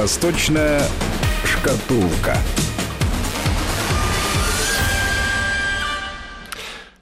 [0.00, 0.80] Восточная
[1.44, 2.36] шкатулка.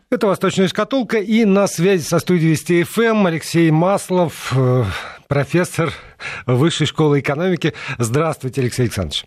[0.09, 4.85] Это «Восточная шкатулка» и на связи со студией Вести ФМ Алексей Маслов, э,
[5.29, 5.93] профессор
[6.47, 7.75] Высшей школы экономики.
[7.99, 9.27] Здравствуйте, Алексей Александрович.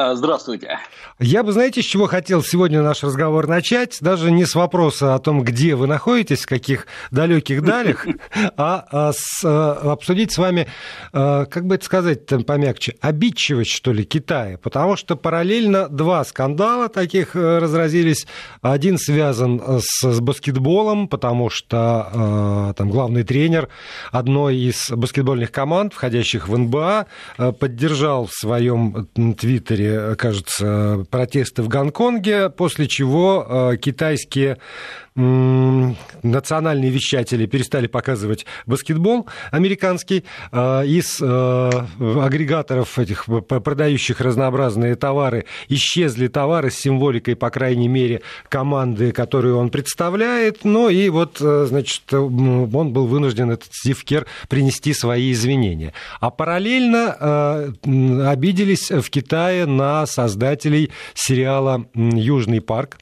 [0.00, 0.78] А, здравствуйте.
[1.18, 3.98] Я бы, знаете, с чего хотел сегодня наш разговор начать?
[4.00, 8.06] Даже не с вопроса о том, где вы находитесь, в каких далеких далях,
[8.56, 10.68] а, а с, а, обсудить с вами,
[11.12, 14.56] а, как бы это сказать там помягче, обидчивость, что ли, Китая.
[14.58, 18.28] Потому что параллельно два скандала таких э, разразились.
[18.62, 23.68] Один связан с, с баскетболом, потому что там главный тренер
[24.12, 27.06] одной из баскетбольных команд, входящих в НБА,
[27.58, 34.58] поддержал в своем твиттере кажется, протесты в Гонконге, после чего э, китайские
[35.18, 40.24] национальные вещатели перестали показывать баскетбол американский.
[40.52, 48.22] Э, из э, агрегаторов этих продающих разнообразные товары исчезли товары с символикой, по крайней мере,
[48.48, 50.64] команды, которую он представляет.
[50.64, 55.92] Ну и вот, значит, он был вынужден, этот Стив Кер, принести свои извинения.
[56.20, 57.74] А параллельно
[58.30, 62.98] обиделись в Китае на создателей сериала «Южный парк»,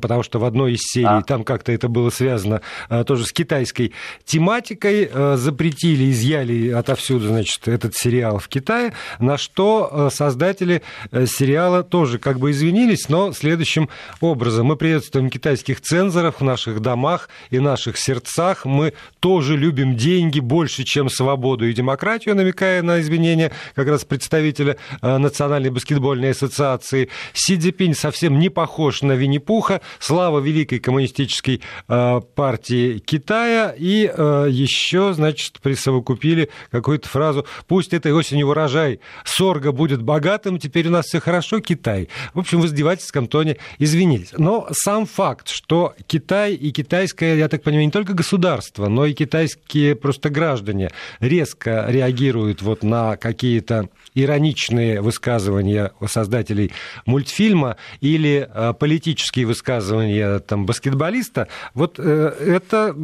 [0.00, 1.22] потому что в одной из серий а.
[1.22, 3.92] там как-то это было связано а, тоже с китайской
[4.24, 11.82] тематикой, а, запретили, изъяли отовсюду, значит, этот сериал в Китае, на что а, создатели сериала
[11.82, 13.90] тоже как бы извинились, но следующим
[14.22, 14.68] образом.
[14.68, 18.64] Мы приветствуем китайских цензоров в наших домах и наших сердцах.
[18.64, 24.78] Мы тоже любим деньги больше, чем свободу и демократию, намекая на извинения как раз представителя
[25.02, 27.10] Национальной баскетбольной ассоциации.
[27.34, 34.08] Си Цзипинь совсем не похож на Винни-Пуха, Пуха, слава Великой коммунистической э, партии Китая, и
[34.08, 40.92] э, еще, значит, присовокупили какую-то фразу «Пусть этой осенью урожай сорга будет богатым, теперь у
[40.92, 42.08] нас все хорошо, Китай».
[42.34, 44.30] В общем, в издевательском тоне извинились.
[44.38, 49.12] Но сам факт, что Китай и китайское, я так понимаю, не только государство, но и
[49.12, 56.72] китайские просто граждане резко реагируют вот на какие-то ироничные высказывания создателей
[57.06, 62.94] мультфильма или э, политические высказывания там, баскетболиста, вот э, это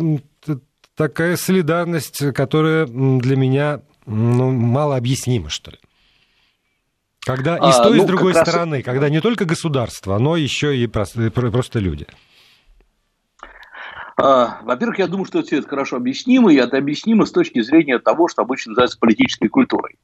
[0.96, 5.78] такая солидарность, которая для меня ну, мало объяснима, что ли.
[7.24, 8.84] Когда и с той, а, ну, и с ну, другой стороны, раз...
[8.84, 12.06] когда не только государство, но еще и просто, просто люди.
[14.16, 17.98] А, во-первых, я думаю, что все это хорошо объяснимо, и это объяснимо с точки зрения
[17.98, 19.96] того, что обычно называется политической культурой.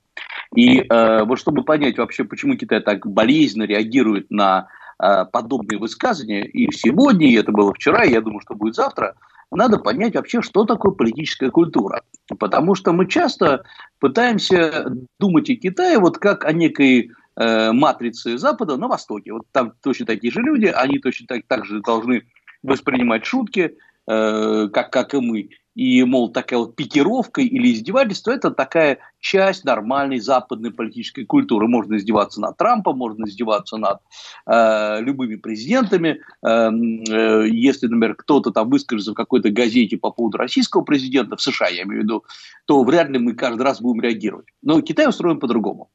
[0.55, 4.69] И э, вот чтобы понять вообще, почему Китай так болезненно реагирует на
[5.01, 9.15] э, подобные высказывания, и сегодня, и это было вчера, и я думаю, что будет завтра,
[9.53, 12.03] надо понять вообще, что такое политическая культура.
[12.39, 13.65] Потому что мы часто
[13.99, 19.33] пытаемся думать о Китае вот как о некой э, матрице Запада на Востоке.
[19.33, 22.25] Вот там точно такие же люди, они точно так, так же должны
[22.63, 23.77] воспринимать шутки,
[24.11, 29.65] э, как, как и мы и, мол, такая вот пикировка или издевательство– это такая часть
[29.65, 31.69] нормальной западной политической культуры.
[31.69, 34.01] Можно издеваться над Трампом, можно издеваться над
[34.47, 36.21] э, любыми президентами.
[36.45, 41.41] Э, э, если, например, кто-то там выскажется в какой-то газете по поводу российского президента, в
[41.41, 42.25] США, я имею в виду,
[42.67, 44.49] то вряд ли мы каждый раз будем реагировать.
[44.63, 45.89] Но Китай устроен по-другому.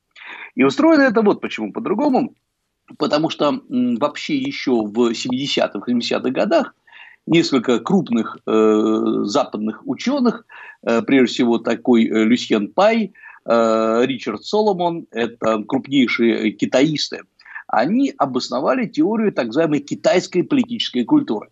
[0.55, 2.33] И устроено это вот почему по-другому.
[2.97, 6.73] Потому что м, вообще еще в 70-х, 70-х годах
[7.27, 10.45] несколько крупных э, западных ученых,
[10.83, 13.13] э, прежде всего такой э, Люсьен Пай,
[13.45, 17.21] э, Ричард Соломон, это крупнейшие китаисты,
[17.67, 21.49] они обосновали теорию так называемой китайской политической культуры.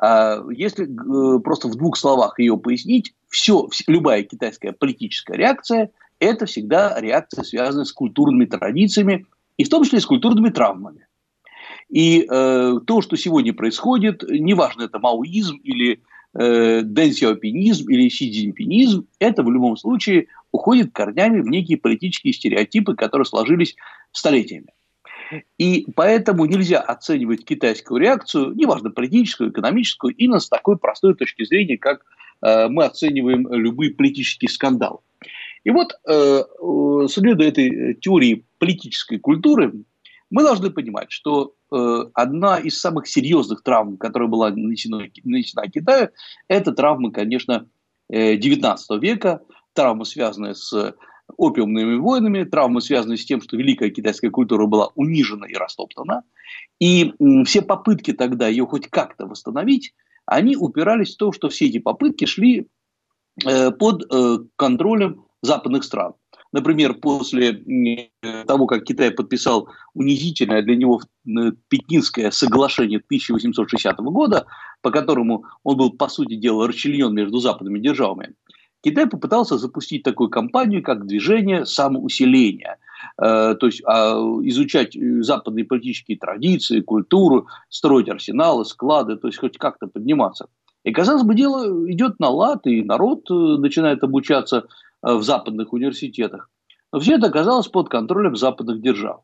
[0.00, 6.46] А, если э, просто в двух словах ее пояснить, все, любая китайская политическая реакция– это
[6.46, 11.06] всегда реакция, связанная с культурными традициями, и в том числе с культурными травмами.
[11.92, 16.00] И э, то, что сегодня происходит, неважно, это маоизм или
[16.32, 23.26] э, дэн или си это в любом случае уходит корнями в некие политические стереотипы, которые
[23.26, 23.76] сложились
[24.10, 24.68] столетиями.
[25.58, 31.76] И поэтому нельзя оценивать китайскую реакцию, неважно, политическую, экономическую, именно с такой простой точки зрения,
[31.76, 32.06] как
[32.40, 35.00] э, мы оцениваем любые политические скандалы.
[35.64, 39.72] И вот, э, э следуя этой теории политической культуры,
[40.32, 46.08] мы должны понимать, что э, одна из самых серьезных травм, которая была нанесена, нанесена Китаю,
[46.48, 47.68] это травма, конечно,
[48.08, 49.42] э, 19 века,
[49.74, 50.96] травма, связанная с
[51.36, 56.22] опиумными войнами, травма, связанная с тем, что великая китайская культура была унижена и растоптана.
[56.80, 57.12] И
[57.44, 59.92] все попытки тогда ее хоть как-то восстановить,
[60.24, 62.68] они упирались в то, что все эти попытки шли
[63.44, 66.14] э, под э, контролем западных стран.
[66.52, 67.62] Например, после
[68.46, 71.00] того, как Китай подписал унизительное для него
[71.68, 74.46] Пекинское соглашение 1860 года,
[74.82, 78.34] по которому он был, по сути дела, расчленен между западными державами,
[78.82, 82.78] Китай попытался запустить такую кампанию, как движение самоусиления.
[83.20, 89.56] Э, то есть а, изучать западные политические традиции, культуру, строить арсеналы, склады, то есть хоть
[89.56, 90.48] как-то подниматься.
[90.84, 94.62] И, казалось бы, дело идет на лад, и народ э, начинает обучаться э,
[95.02, 96.48] в западных университетах.
[96.92, 99.20] Но все это оказалось под контролем западных держав.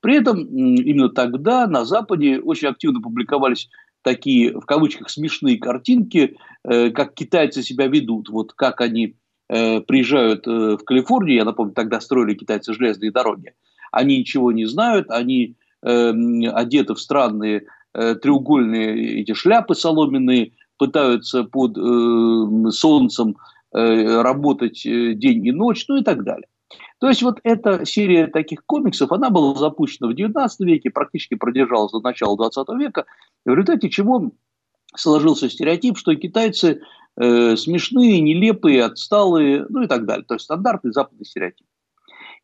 [0.00, 3.68] При этом именно тогда на Западе очень активно публиковались
[4.02, 9.16] такие, в кавычках, смешные картинки, э, как китайцы себя ведут, вот как они
[9.48, 13.52] приезжают в Калифорнию, я напомню, тогда строили китайцы железные дороги,
[13.90, 20.52] они ничего не знают, они одеты в странные треугольные эти шляпы соломенные,
[20.82, 23.34] пытаются под э, солнцем э,
[23.72, 26.46] работать э, день и ночь, ну и так далее.
[26.98, 31.92] То есть вот эта серия таких комиксов, она была запущена в XIX веке, практически продержалась
[31.92, 33.06] до начала XX века,
[33.44, 34.30] в результате чего
[34.94, 36.80] сложился стереотип, что китайцы
[37.16, 40.24] э, смешные, нелепые, отсталые, ну и так далее.
[40.24, 41.66] То есть стандартный западный стереотип.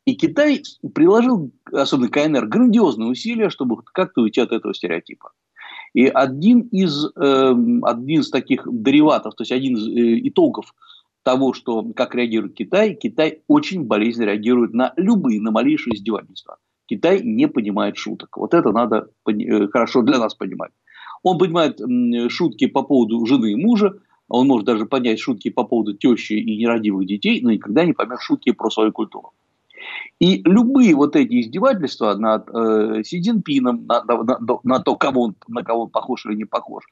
[0.07, 0.63] И Китай
[0.95, 5.33] приложил, особенно КНР, грандиозные усилия, чтобы как-то уйти от этого стереотипа.
[5.93, 10.75] И один из, э, один из таких дериватов, то есть один из э, итогов
[11.29, 16.57] того, что, как реагирует Китай, Китай очень болезненно реагирует на любые, на малейшие издевательства.
[16.87, 18.39] Китай не понимает шуток.
[18.39, 20.71] Вот это надо э, хорошо для нас понимать.
[21.23, 21.81] Он понимает
[22.33, 23.93] шутки по поводу жены и мужа,
[24.29, 28.21] он может даже понять шутки по поводу тещи и нерадивых детей, но никогда не поймет
[28.23, 29.35] шутки про свою культуру.
[30.19, 35.37] И любые вот эти издевательства над э, Си Цзиньпином, на, на, на, то, кого он,
[35.47, 36.85] на кого он похож или не похож,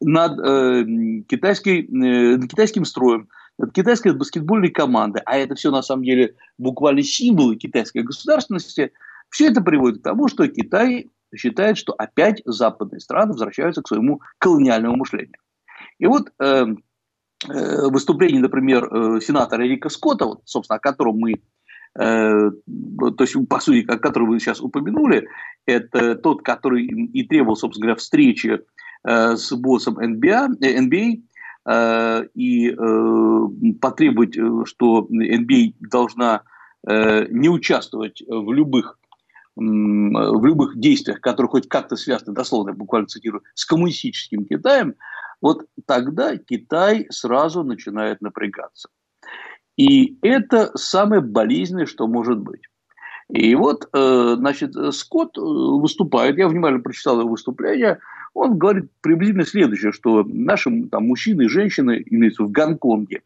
[0.00, 0.84] над, э,
[1.28, 3.28] китайской, э, китайским строем,
[3.58, 8.92] над китайской баскетбольной командой, а это все на самом деле буквально символы китайской государственности,
[9.30, 14.20] все это приводит к тому, что Китай считает, что опять западные страны возвращаются к своему
[14.38, 15.34] колониальному мышлению.
[15.98, 16.66] И вот э,
[17.48, 21.34] э выступление, например, э, сенатора Эрика Скотта, вот, собственно, о котором мы
[21.98, 25.28] Э, то есть, по сути, который вы сейчас упомянули,
[25.66, 28.60] это тот, который и требовал, собственно говоря, встречи
[29.06, 31.22] э, с боссом NBA, NBA
[31.66, 32.76] и
[33.80, 34.34] потребовать,
[34.66, 36.42] что NBA должна
[36.86, 38.98] не участвовать в любых
[39.56, 44.96] в любых действиях, которые хоть как-то связаны, дословно, я буквально цитирую, с коммунистическим Китаем,
[45.40, 48.88] вот тогда Китай сразу начинает напрягаться.
[49.76, 52.62] И это самое болезненное, что может быть.
[53.28, 57.98] И вот, э, значит, Скотт э, выступает, я внимательно прочитал его выступление,
[58.34, 63.22] он говорит приблизительно следующее, что наши там, мужчины и женщины, имеются в Гонконге,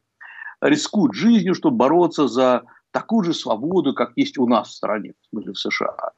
[0.60, 5.30] рискуют жизнью, чтобы бороться за такую же свободу, как есть у нас в стране, в
[5.30, 6.12] смысле в США.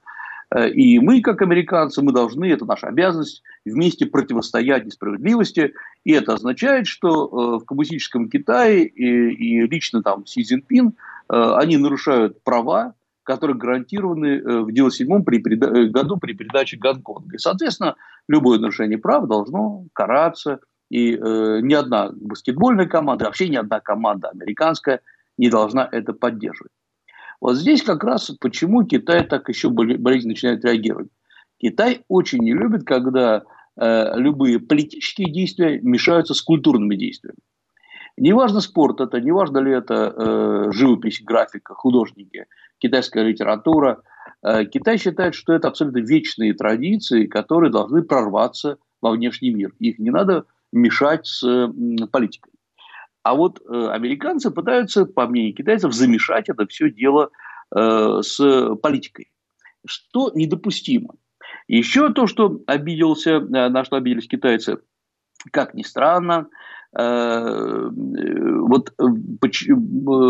[0.54, 5.74] Э, и мы, как американцы, мы должны, это наша обязанность, вместе противостоять несправедливости.
[6.04, 11.54] И это означает, что э, в коммунистическом Китае и, и лично там Си Цзиньпин, э,
[11.56, 17.36] они нарушают права, которые гарантированы в 1997 при переда- году при передаче Гонконга.
[17.36, 17.94] И, соответственно,
[18.30, 20.60] любое нарушение прав должно караться.
[20.88, 25.00] И э, ни одна баскетбольная команда, вообще ни одна команда американская
[25.38, 26.72] не должна это поддерживать.
[27.40, 31.08] Вот здесь как раз почему Китай так еще болезненно начинает реагировать.
[31.58, 33.42] Китай очень не любит, когда
[33.76, 37.38] э, любые политические действия мешаются с культурными действиями.
[38.16, 42.46] Неважно спорт это, неважно ли это э, живопись, графика, художники,
[42.78, 44.02] китайская литература.
[44.42, 49.72] Э, Китай считает, что это абсолютно вечные традиции, которые должны прорваться во внешний мир.
[49.78, 51.42] Их не надо мешать с
[52.10, 52.52] политикой.
[53.22, 57.30] А вот э, американцы пытаются, по мнению китайцев, замешать это все дело
[57.74, 59.30] э, с политикой,
[59.86, 61.14] что недопустимо.
[61.68, 64.78] Еще то, что обиделся, на что обиделись китайцы,
[65.52, 66.48] как ни странно,
[66.92, 69.04] вот э,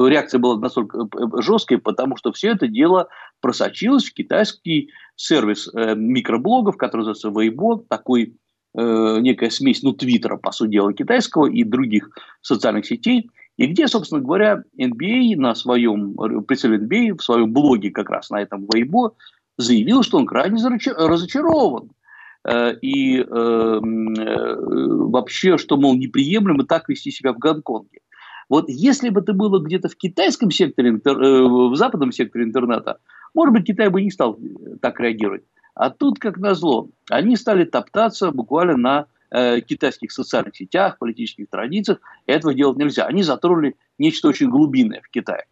[0.08, 1.08] реакция была настолько
[1.40, 3.08] жесткой, потому что все это дело
[3.40, 8.36] просочилось в китайский сервис микроблогов, который называется Weibo, такой
[8.76, 12.10] э, некая смесь, ну, Твиттера, по сути дела, китайского и других
[12.42, 16.14] социальных сетей, и где, собственно говоря, NBA на своем,
[16.46, 19.12] представитель NBA в своем блоге как раз на этом Weibo
[19.56, 20.58] заявил, что он крайне
[20.96, 21.90] разочарован.
[22.44, 28.00] Э, и э, э, вообще, что, мол, неприемлемо так вести себя в Гонконге.
[28.48, 32.98] Вот если бы это было где-то в китайском секторе, в западном секторе интернета,
[33.32, 34.40] может быть, Китай бы не стал
[34.80, 35.44] так реагировать.
[35.74, 42.00] А тут, как назло, они стали топтаться буквально на э, китайских социальных сетях, политических традициях.
[42.26, 43.04] Этого делать нельзя.
[43.06, 45.44] Они затронули нечто очень глубинное в Китае.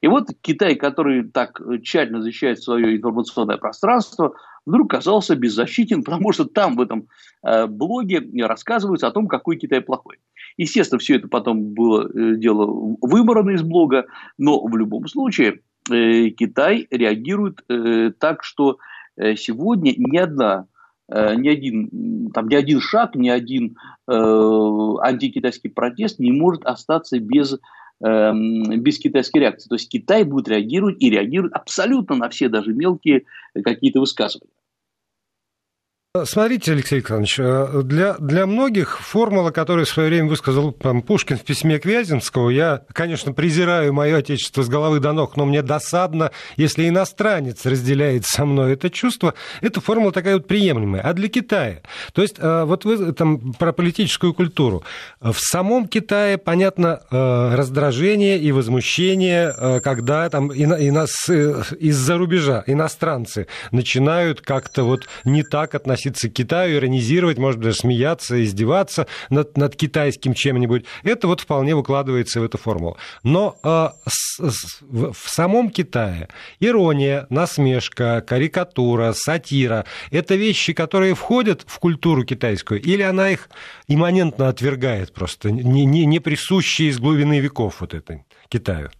[0.00, 4.34] И вот Китай, который так тщательно защищает свое информационное пространство,
[4.66, 7.08] вдруг оказался беззащитен, потому что там в этом
[7.46, 10.18] э, блоге рассказывается о том, какой Китай плохой.
[10.56, 14.06] Естественно, все это потом было э, дело выбрано из блога,
[14.38, 18.78] но в любом случае э, Китай реагирует э, так, что
[19.16, 20.66] сегодня ни одна
[21.08, 23.76] ни один, там, ни один шаг, ни один
[24.08, 27.58] э, антикитайский протест не может остаться без
[28.00, 29.68] без китайской реакции.
[29.68, 33.24] То есть Китай будет реагировать и реагирует абсолютно на все даже мелкие
[33.64, 34.50] какие-то высказывания.
[36.22, 41.36] Смотрите, Алексей Александрович, э, для, для многих формула, которую в свое время высказал там, Пушкин
[41.38, 45.60] в письме к Вяземскому, я, конечно, презираю мое отечество с головы до ног, но мне
[45.60, 51.02] досадно, если иностранец разделяет со мной это чувство, эта формула такая вот приемлемая.
[51.02, 51.80] А для Китая?
[52.12, 54.84] То есть, э, вот вы там про политическую культуру.
[55.20, 64.84] В самом Китае, понятно, э, раздражение и возмущение, когда там из-за рубежа иностранцы начинают как-то
[64.84, 70.34] вот не так относиться относиться к Китаю, иронизировать, может даже смеяться, издеваться над, над китайским
[70.34, 70.84] чем-нибудь.
[71.02, 72.96] Это вот вполне выкладывается в эту формулу.
[73.22, 76.28] Но э, с, с, в, в самом Китае
[76.60, 83.48] ирония, насмешка, карикатура, сатира– это вещи, которые входят в культуру китайскую, или она их
[83.88, 88.90] имманентно отвергает просто, не, не, не присущие из глубины веков вот этой Китаю?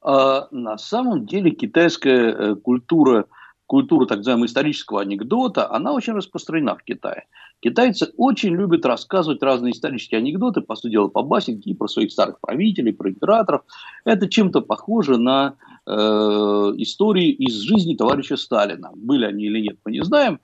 [0.00, 3.26] А, на самом деле китайская э, культура–
[3.72, 7.24] культура так называемого исторического анекдота, она очень распространена в Китае.
[7.60, 12.12] Китайцы очень любят рассказывать разные исторические анекдоты, по сути дела, по басенке, и про своих
[12.12, 13.62] старых правителей, про императоров.
[14.04, 15.54] Это чем-то похоже на
[15.86, 18.90] э, истории из жизни товарища Сталина.
[18.94, 20.38] Были они или нет, мы не знаем.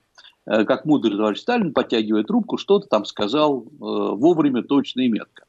[0.47, 5.45] Э, как мудрый товарищ Сталин, подтягивая трубку, что-то там сказал э, вовремя, точно и метко.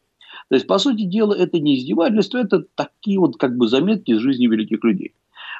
[0.49, 4.19] То есть, по сути дела, это не издевательство, это такие вот как бы заметки из
[4.19, 5.13] жизни великих людей.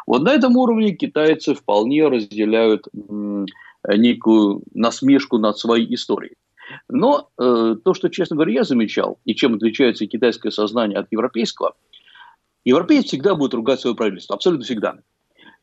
[0.07, 2.87] Вот на этом уровне китайцы вполне разделяют
[3.87, 6.35] некую насмешку над своей историей.
[6.87, 11.75] Но э, то, что, честно говоря, я замечал, и чем отличается китайское сознание от европейского,
[12.65, 14.99] европеец всегда будет ругать свое правительство, абсолютно всегда.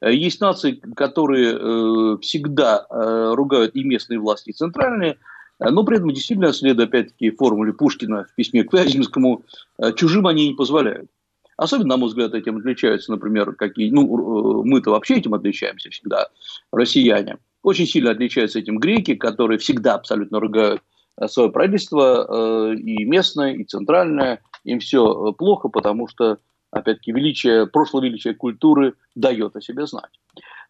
[0.01, 5.19] Э, есть нации, которые э, всегда э, ругают и местные власти, и центральные,
[5.61, 9.45] э, но при этом действительно, следуя опять-таки формуле Пушкина в письме к Вяземскому,
[9.79, 11.11] э, чужим они не позволяют.
[11.57, 16.29] Особенно, на мой взгляд, этим отличаются, например, какие, ну, мы-то вообще этим отличаемся всегда,
[16.71, 17.39] россияне.
[17.63, 20.83] Очень сильно отличаются этим греки, которые всегда абсолютно ругают
[21.19, 24.43] э, свое правительство, э, и местное, и центральное.
[24.65, 26.39] Им все плохо, потому что,
[26.71, 30.21] опять-таки, величие, прошлое величие культуры дает о себе знать.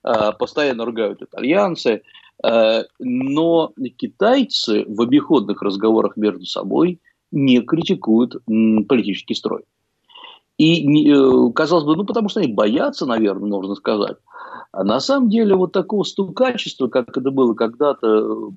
[0.05, 2.03] Э, постоянно ругают итальянцы,
[2.99, 7.01] но китайцы в обиходных разговорах между собой
[7.33, 8.37] не критикуют
[8.87, 9.65] политический строй.
[10.59, 14.17] И, э, казалось бы, ну, потому что они боятся, наверное, можно сказать.
[14.73, 18.53] А на самом деле вот такого стукачества, как это было когда-то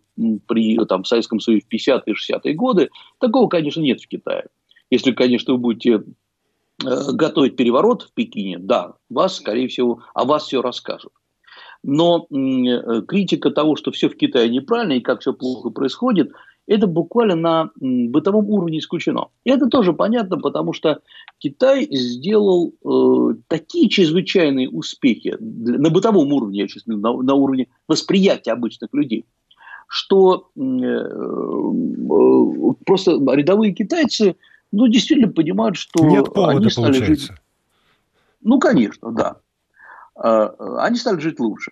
[0.48, 2.90] при там, Советском Союзе в 50-е 60-е годы,
[3.20, 4.48] такого, конечно, нет в Китае.
[4.90, 6.04] Если, конечно, вы будете
[6.86, 11.12] э, готовить переворот в Пекине, да, вас, скорее всего, о вас все расскажут.
[11.84, 16.32] Но э, критика того, что все в Китае неправильно и как все плохо происходит,
[16.70, 19.30] это буквально на бытовом уровне исключено.
[19.44, 21.02] И это тоже понятно, потому что
[21.40, 27.68] Китай сделал э, такие чрезвычайные успехи для, на бытовом уровне, я сейчас на, на уровне
[27.88, 29.26] восприятия обычных людей,
[29.88, 31.14] что э, э,
[32.86, 34.36] просто рядовые китайцы
[34.72, 37.34] ну, действительно понимают, что Нет повода, они стали получается.
[37.34, 37.42] жить...
[38.42, 39.38] Ну, конечно, да.
[40.16, 41.72] Э, они стали жить лучше.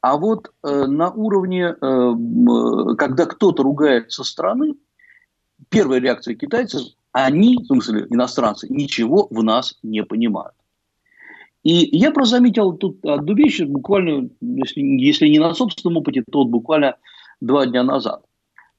[0.00, 2.14] А вот э, на уровне, э,
[2.96, 4.74] когда кто-то ругает со стороны,
[5.70, 10.54] первая реакция китайцев, они, в смысле иностранцы, ничего в нас не понимают.
[11.64, 16.38] И я просто заметил тут одну вещь, буквально, если, если не на собственном опыте, то
[16.44, 16.96] вот буквально
[17.40, 18.22] два дня назад.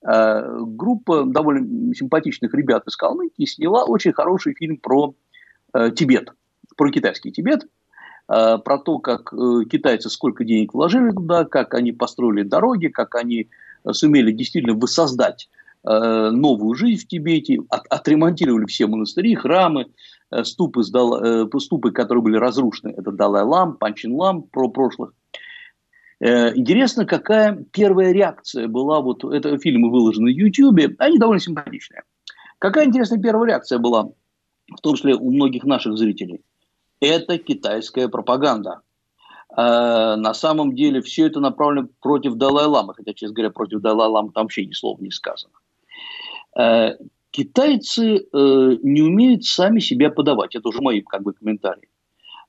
[0.02, 5.14] Э, группа довольно симпатичных ребят из Калмыкии сняла очень хороший фильм про
[5.74, 6.30] э, Тибет,
[6.78, 7.79] про китайский Тибет– Э,
[8.30, 13.50] про то, как э, китайцы сколько денег вложили туда, как они построили дороги, как они
[13.92, 15.50] сумели действительно воссоздать
[15.84, 19.88] э, новую жизнь в Тибете, от, отремонтировали все монастыри, храмы,
[20.44, 25.12] ступы, ступы, которые были разрушены, это Далай-Лам, Панчин-Лам про прошлых.
[26.22, 32.04] Интересно, какая первая реакция была, вот это фильмы выложены на YouTube, они довольно симпатичные.
[32.60, 34.10] Какая интересная первая реакция была,
[34.70, 36.42] в том числе у многих наших зрителей–
[37.00, 38.82] это китайская пропаганда.
[39.56, 44.44] Э, на самом деле все это направлено против Далай-Ламы, хотя, честно говоря, против Далай-Ламы там
[44.44, 45.54] вообще ни слова не сказано.
[46.58, 46.98] Э,
[47.32, 51.90] китайцы э, не умеют сами себя подавать, это уже мои как бы комментарии.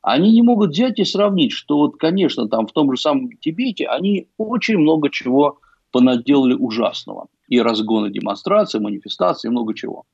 [0.03, 3.87] они не могут взять и сравнить, что вот, конечно, там в том же самом Тибете
[3.87, 5.59] они очень много чего
[5.93, 7.29] понаделали ужасного.
[7.49, 10.05] И разгоны демонстраций, манифестации, много чего.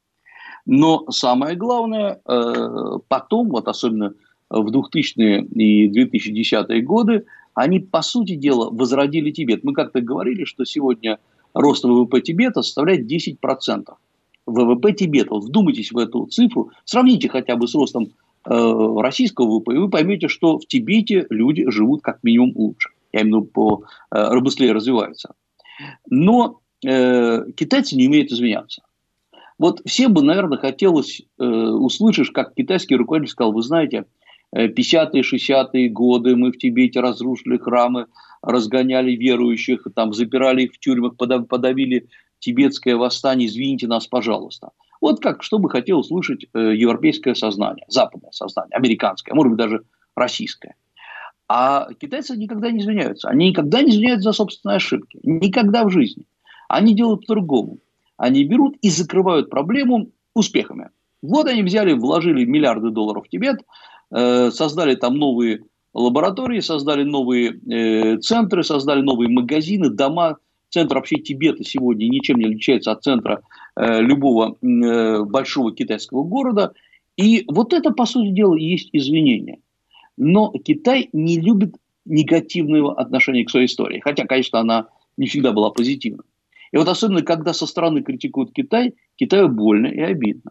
[0.64, 4.14] Но самое главное, э, потом, вот особенно
[4.50, 7.24] в 2000-е и 2010-е годы,
[7.54, 9.64] они, по сути дела, возродили Тибет.
[9.64, 11.18] Мы как-то говорили, что сегодня
[11.54, 13.38] рост ВВП Тибета составляет 10%.
[14.46, 18.10] ВВП Тибета, вот вдумайтесь в эту цифру, сравните хотя бы с ростом
[18.44, 22.90] э, российского ВВП, и вы поймете, что в Тибете люди живут как минимум лучше.
[23.12, 23.84] Я имею в виду, по,
[24.14, 25.34] э, быстрее развиваются.
[26.08, 28.82] Но э, китайцы не умеют извиняться.
[29.58, 34.04] Вот всем бы, наверное, хотелось э, услышать, как китайский руководитель сказал, вы знаете,
[34.54, 38.06] 50-е, 60-е годы мы в Тибете разрушили храмы,
[38.42, 44.70] разгоняли верующих, там, запирали их в тюрьмах, подавили тибетское восстание, извините нас, пожалуйста.
[45.00, 49.82] Вот как, что бы хотел услышать э, европейское сознание, западное сознание, американское, может быть, даже
[50.14, 50.74] российское.
[51.48, 53.28] А китайцы никогда не извиняются.
[53.28, 55.20] Они никогда не извиняются за собственные ошибки.
[55.22, 56.24] Никогда в жизни.
[56.68, 57.78] Они делают по-другому.
[58.16, 60.90] Они берут и закрывают проблему успехами.
[61.22, 63.64] Вот они взяли, вложили миллиарды долларов в Тибет, э,
[64.10, 65.62] создали там новые
[65.96, 70.36] лаборатории, создали новые э, центры, создали новые магазины, дома.
[70.68, 73.42] Центр вообще Тибета сегодня ничем не отличается от центра
[73.76, 76.72] э, любого э, большого китайского города.
[77.16, 79.60] И вот это, по сути дела, есть извинение.
[80.18, 84.00] Но Китай не любит негативного отношения к своей истории.
[84.00, 86.24] Хотя, конечно, она не всегда была позитивна.
[86.72, 90.50] И вот особенно, когда со стороны критикуют Китай, Китаю больно и обидно.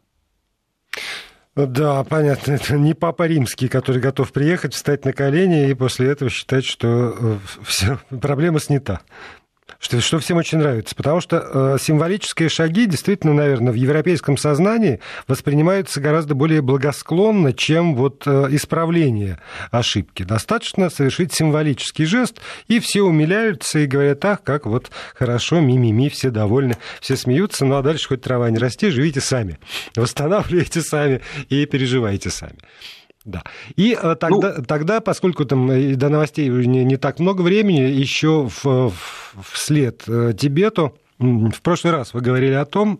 [1.55, 2.53] Да, понятно.
[2.53, 7.15] Это не папа римский, который готов приехать, встать на колени и после этого считать, что
[7.17, 9.01] э, все, проблема снята
[9.79, 14.99] что, что всем очень нравится, потому что э, символические шаги действительно, наверное, в европейском сознании
[15.27, 19.39] воспринимаются гораздо более благосклонно, чем вот э, исправление
[19.71, 20.23] ошибки.
[20.23, 26.29] Достаточно совершить символический жест, и все умиляются и говорят, так, как вот хорошо, ми-ми-ми, все
[26.29, 29.57] довольны, все смеются, ну а дальше хоть трава не расти, живите сами,
[29.95, 32.57] восстанавливайте сами и переживайте сами.
[33.25, 33.41] Да.
[33.75, 37.79] И э, тогда, ну, тогда, поскольку там э, до новостей не, не так много времени,
[37.79, 38.93] еще в, в,
[39.51, 42.99] вслед э, Тибету, в прошлый раз вы говорили о том,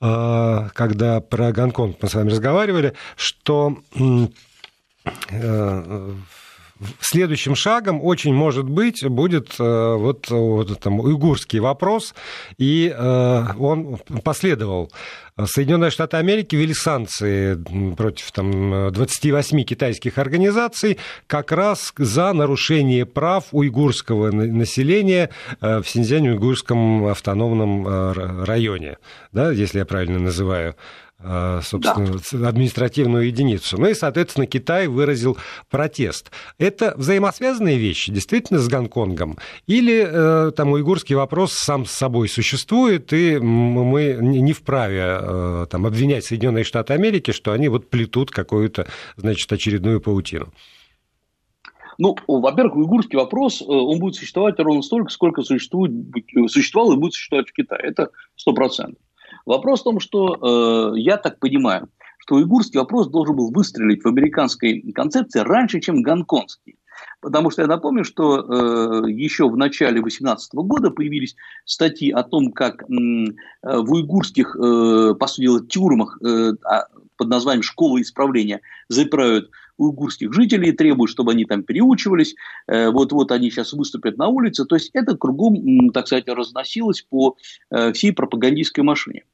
[0.00, 3.78] когда про Гонконг мы с вами разговаривали, что
[7.00, 12.14] следующим шагом очень может быть будет э, вот, вот там уйгурский вопрос,
[12.58, 14.90] и э, он последовал.
[15.42, 17.56] Соединенные Штаты Америки ввели санкции
[17.94, 27.06] против там, 28 китайских организаций как раз за нарушение прав уйгурского населения э, в Синьцзянь-Уйгурском
[27.06, 28.98] автономном районе,
[29.32, 30.74] да, если я правильно называю.
[31.24, 32.48] Э, собственно, да.
[32.48, 33.78] административную единицу.
[33.78, 35.38] Ну и, соответственно, Китай выразил
[35.70, 36.32] протест.
[36.58, 39.38] Это взаимосвязанные вещи, действительно, с Гонконгом?
[39.66, 45.86] Или э, там уйгурский вопрос сам с собой существует, и мы не вправе э, там,
[45.86, 50.52] обвинять Соединенные Штаты Америки, что они вот плетут какую-то, значит, очередную паутину?
[51.98, 55.92] Ну, во-первых, уйгурский вопрос, он будет существовать ровно столько, сколько существует,
[56.48, 57.82] существовал и будет существовать в Китае.
[57.84, 58.98] Это сто процентов.
[59.46, 64.08] Вопрос в том, что э, я так понимаю, что уйгурский вопрос должен был выстрелить в
[64.08, 66.76] американской концепции раньше, чем гонконгский.
[67.20, 72.52] Потому что я напомню, что э, еще в начале 2018 года появились статьи о том,
[72.52, 72.86] как э,
[73.62, 80.32] в уйгурских, э, по сути дела, тюрьмах э, а, под названием «Школа исправления» запирают уйгурских
[80.32, 82.34] жителей, требуют, чтобы они там переучивались.
[82.66, 84.64] Э, вот-вот они сейчас выступят на улице.
[84.64, 87.36] То есть это кругом, так сказать, разносилось по
[87.70, 89.24] э, всей пропагандистской машине.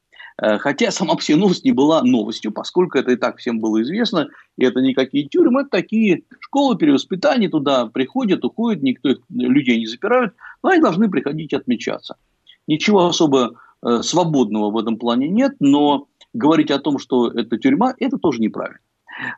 [0.41, 4.65] Э, хотя сама новость не была новостью, поскольку это и так всем было известно, и
[4.65, 10.69] это никакие тюрьмы, это такие школы перевоспитания, туда приходят, уходят, никто людей не запирают, но
[10.69, 12.15] они должны приходить отмечаться.
[12.67, 17.93] Ничего особо э, свободного в этом плане нет, но говорить о том, что это тюрьма,
[17.99, 18.79] это тоже неправильно.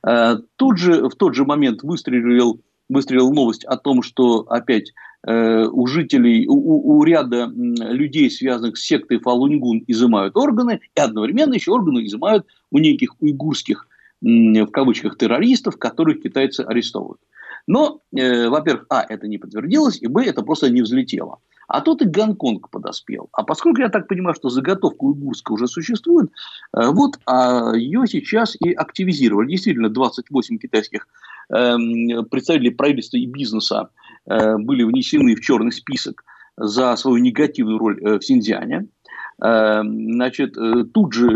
[0.06, 4.92] Э, тут же, в тот же момент выстрелил, выстрелил новость о том, что опять
[5.24, 11.72] у жителей, у, у ряда людей, связанных с сектой Фалунгун, изымают органы, и одновременно еще
[11.72, 13.88] органы изымают у неких уйгурских,
[14.22, 17.20] в кавычках, террористов, которых китайцы арестовывают.
[17.68, 21.40] Но, э, во-первых, а, это не подтвердилось, и, б, это просто не взлетело.
[21.68, 23.30] А тут и Гонконг подоспел.
[23.32, 26.30] А поскольку я так понимаю, что заготовка уйгурская уже существует,
[26.76, 29.52] э, вот а ее сейчас и активизировали.
[29.52, 31.08] Действительно, 28 китайских
[31.50, 31.76] э,
[32.30, 36.24] представителей правительства и бизнеса э, были внесены в черный список
[36.58, 38.88] за свою негативную роль э, в Синьцзяне.
[39.44, 41.28] Э, значит, э, тут же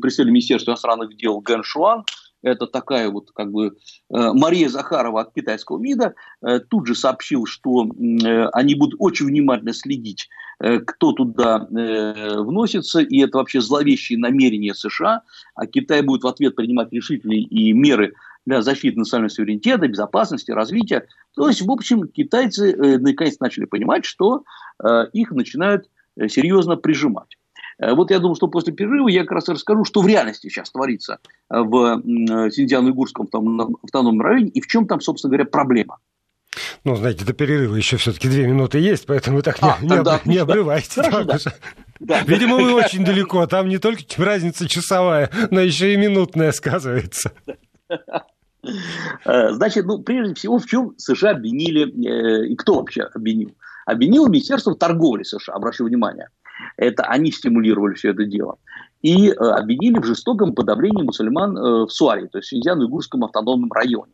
[0.00, 2.04] представитель Министерства иностранных дел Гэн Шуан
[2.42, 3.74] это такая вот как бы
[4.10, 6.14] Мария Захарова от китайского МИДа,
[6.68, 7.88] тут же сообщил, что
[8.52, 15.22] они будут очень внимательно следить, кто туда вносится, и это вообще зловещие намерения США,
[15.54, 18.12] а Китай будет в ответ принимать решительные и меры
[18.46, 21.06] для защиты национального суверенитета, безопасности, развития.
[21.34, 24.44] То есть, в общем, китайцы э, наконец начали понимать, что
[24.82, 27.36] э, их начинают э, серьезно прижимать.
[27.76, 31.18] Вот я думаю, что после перерыва я как раз расскажу, что в реальности сейчас творится
[31.50, 33.28] в Синьцзян-Уйгурском
[33.82, 35.98] автономном районе и в чем там, собственно говоря, проблема.
[36.84, 40.34] Ну, знаете, до перерыва еще все-таки две минуты есть, поэтому так а, не, тогда, не,
[40.34, 41.02] не обрывайте.
[41.02, 41.38] Хорошо, да.
[42.00, 42.20] Да.
[42.22, 43.46] Видимо, вы очень далеко.
[43.46, 47.32] Там не только разница часовая, но еще и минутная сказывается.
[49.24, 53.54] Э, значит, ну, прежде всего, в чем США обвинили, э, и кто вообще обвинил?
[53.86, 56.28] Обвинил Министерство торговли США, обращу внимание.
[56.76, 58.56] Это они стимулировали все это дело.
[59.02, 64.12] И э, обвинили в жестоком подавлении мусульман в Суаре, то есть в Синьцзян-Уйгурском автономном районе.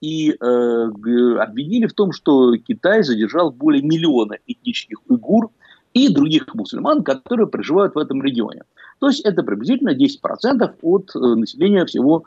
[0.00, 5.50] И обвинили в том, что Китай задержал более миллиона этнических уйгур
[5.92, 8.62] и других мусульман, которые проживают в этом регионе.
[8.98, 12.24] То есть это приблизительно 10% от населения всего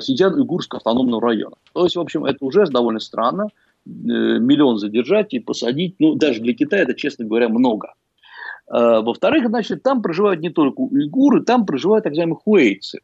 [0.00, 1.56] Синьцзян-Уйгурского автономного района.
[1.72, 3.44] То есть, в общем, это уже довольно странно.
[3.44, 3.48] Э,
[3.86, 7.94] миллион задержать и посадить, ну, даже для Китая это, честно говоря, много.
[8.68, 13.00] Э, во-вторых, значит, там проживают не только уйгуры, там проживают так называемые хуэйцы.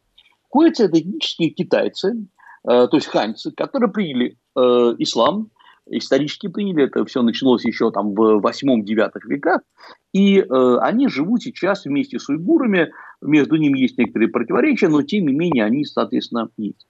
[0.49, 2.25] Хуэйцы– это этнические китайцы,
[2.63, 5.51] то есть ханьцы, которые приняли ислам,
[5.89, 9.61] исторически приняли, это все началось еще там в 8-9 веках,
[10.13, 15.27] и э, они живут сейчас вместе с уйгурами, между ними есть некоторые противоречия, но тем
[15.27, 16.87] не менее они, соответственно, есть.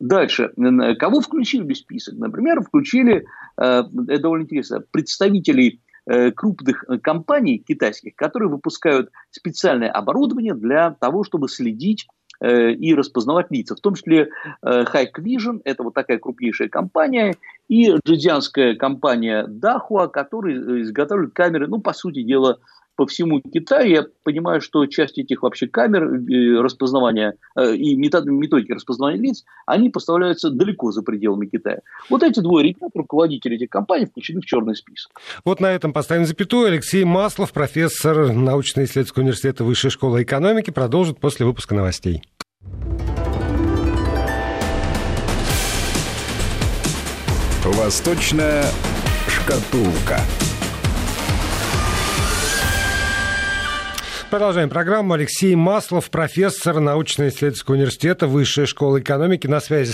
[0.00, 0.52] Дальше.
[0.98, 2.14] Кого включили в список?
[2.16, 3.24] Например, включили,
[3.56, 11.22] э, это довольно интересно, представителей э, крупных компаний китайских, которые выпускают специальное оборудование для того,
[11.22, 12.06] чтобы следить
[12.42, 14.28] Э, и распознавать лица, в том числе
[14.62, 17.36] э, Hike Vision, это вот такая крупнейшая компания,
[17.68, 22.58] и джидианская компания Dahua, которые э, изготавливают камеры, ну, по сути дела,
[23.02, 23.90] по всему Китаю.
[23.90, 29.90] Я понимаю, что часть этих вообще камер э, распознавания э, и методики распознавания лиц, они
[29.90, 31.80] поставляются далеко за пределами Китая.
[32.08, 35.10] Вот эти двое ребят, руководители этих компаний, включены в черный список.
[35.44, 36.68] Вот на этом поставим запятую.
[36.68, 42.22] Алексей Маслов, профессор научно-исследовательского университета Высшей школы экономики, продолжит после выпуска новостей.
[47.64, 48.64] Восточная
[49.26, 50.20] шкатулка.
[54.32, 55.12] Продолжаем программу.
[55.12, 59.92] Алексей Маслов, профессор научно-исследовательского университета Высшей школы экономики на связи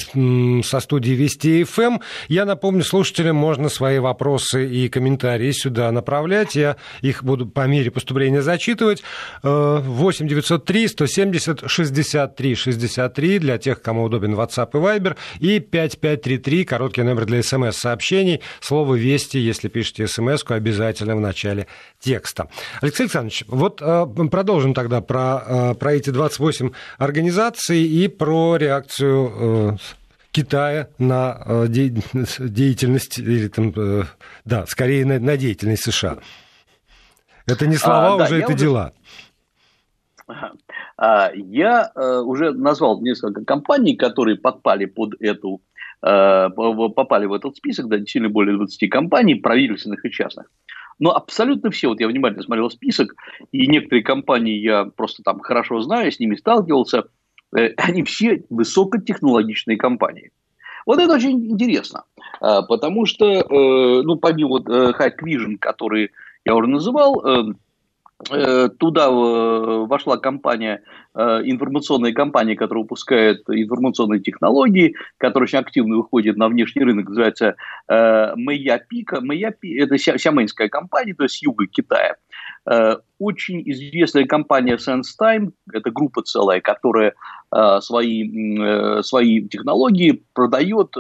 [0.63, 1.83] со студией Вести ФМ.
[1.83, 2.01] Эм.
[2.29, 6.55] Я напомню слушателям, можно свои вопросы и комментарии сюда направлять.
[6.55, 9.03] Я их буду по мере поступления зачитывать.
[9.43, 15.17] 8 903 170 63 63 для тех, кому удобен WhatsApp и Viber.
[15.41, 18.41] И 5533, короткий номер для смс-сообщений.
[18.61, 21.67] Слово «Вести», если пишете смс обязательно в начале
[21.99, 22.49] текста.
[22.81, 23.83] Алексей Александрович, вот
[24.29, 29.77] продолжим тогда про, э, про эти 28 организаций и про реакцию э,
[30.31, 31.67] Китая на э,
[32.39, 33.73] деятельность, или там,
[34.45, 36.19] да, скорее на, на деятельность США.
[37.47, 38.59] Это не слова, а, уже да, это уже...
[38.59, 38.93] дела.
[40.97, 45.61] А, я уже назвал несколько компаний, которые подпали под эту
[46.01, 50.47] попали в этот список, да, действительно более 20 компаний, правительственных и частных.
[50.99, 53.15] Но абсолютно все, вот я внимательно смотрел список,
[53.53, 57.05] и некоторые компании я просто там хорошо знаю, с ними сталкивался,
[57.57, 60.33] э, они все высокотехнологичные компании.
[60.87, 62.05] Вот это очень интересно,
[62.41, 66.11] а, потому что, э, ну, помимо вот э, Hike Vision, который
[66.45, 67.45] я уже называл, Э,
[68.25, 70.83] туда э, вошла компания,
[71.15, 77.55] э, информационная компания, которая выпускает информационные технологии, которая очень активно выходит на внешний рынок, называется
[77.89, 79.21] Мэйяпика.
[79.21, 82.17] Мэйяпи– это сямэнская компания, то есть с юга Китая.
[83.19, 87.15] Очень известная компания SenseTime, это группа целая, которая
[87.81, 90.95] свои, свои технологии продает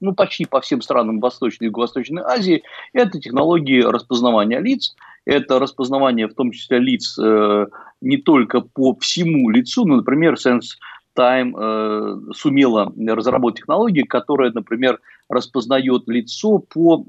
[0.00, 6.26] ну, почти по всем странам Восточной и Юго-Восточной Азии, это технологии распознавания лиц, это распознавание
[6.26, 7.66] в том числе лиц э,
[8.00, 10.76] не только по всему лицу, но, например, Sense
[11.16, 17.04] Time э, сумела разработать технологию, которая, например, распознает лицо по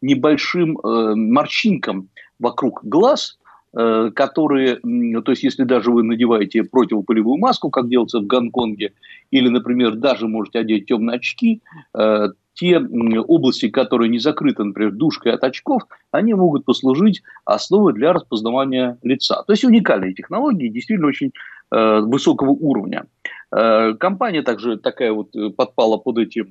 [0.00, 3.38] небольшим э, морщинкам вокруг глаз,
[3.76, 8.92] э, которые, то есть если даже вы надеваете противопылевую маску, как делается в Гонконге,
[9.30, 11.62] или, например, даже можете одеть темные очки,
[11.94, 18.12] э, те области, которые не закрыты, например, душкой от очков, они могут послужить основой для
[18.12, 19.42] распознавания лица.
[19.46, 21.32] То есть уникальные технологии, действительно очень
[21.70, 23.06] э, высокого уровня.
[23.50, 26.44] Компания также такая вот подпала под эти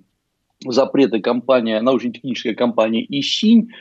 [0.65, 3.71] запреты компания, научно-техническая компания Ищинь,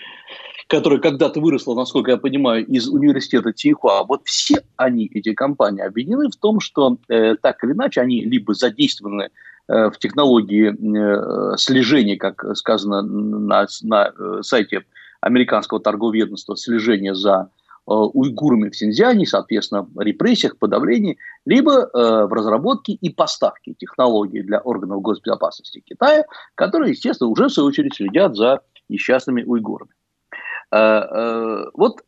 [0.69, 6.31] которая когда-то выросла, насколько я понимаю, из университета Тихуа, вот все они, эти компании, объединены
[6.31, 9.29] в том, что э, так или иначе они либо задействованы э,
[9.73, 14.85] в технологии э, слежения, как сказано на, на э, сайте
[15.21, 17.49] американского торгового ведомства, слежения за
[17.87, 24.61] э, уйгурами в Синьцзяне, соответственно, репрессиях, подавлении, либо э, в разработке и поставке технологий для
[24.61, 29.93] органов госбезопасности Китая, которые, естественно, уже в свою очередь следят за несчастными уйгурами.
[30.71, 32.03] Э, э, вот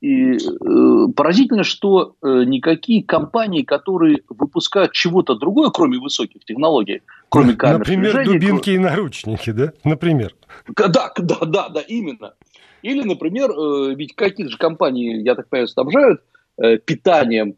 [0.00, 7.80] и э, поразительно, что никакие компании, которые выпускают чего-то другое, кроме высоких технологий, кроме камер
[7.80, 8.76] Например, дубинки кроме...
[8.76, 9.72] и наручники, да?
[9.84, 10.34] Например.
[10.74, 12.34] Да, да, да, да, именно.
[12.82, 13.50] Или, например,
[13.94, 16.22] ведь какие-то же компании, я так понимаю, снабжают
[16.56, 17.56] питанием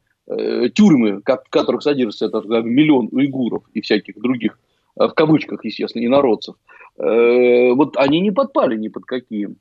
[0.75, 4.59] тюрьмы, в которых содержится это, миллион уйгуров и всяких других,
[4.97, 6.57] в кавычках, естественно, инородцев.
[6.97, 9.55] Вот они не подпали ни под какие